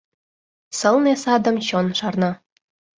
[0.77, 2.31] Сылне садым чон шарна.